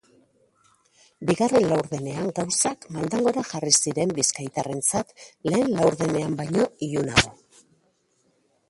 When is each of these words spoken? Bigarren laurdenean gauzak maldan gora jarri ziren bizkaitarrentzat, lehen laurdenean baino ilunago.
Bigarren 1.29 1.67
laurdenean 1.71 2.33
gauzak 2.39 2.87
maldan 2.97 3.27
gora 3.27 3.45
jarri 3.51 3.71
ziren 3.85 4.15
bizkaitarrentzat, 4.21 5.15
lehen 5.51 5.71
laurdenean 5.77 6.37
baino 6.43 6.69
ilunago. 6.91 7.39